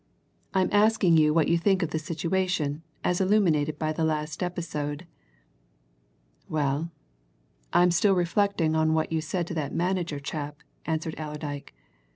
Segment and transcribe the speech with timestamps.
[0.55, 5.05] "I'm asking you what you think of the situation, as illuminated by this last episode?"
[6.49, 6.89] "Well,
[7.71, 11.75] I'm still reflecting on what you said to that manager chap," answered Allerdyke.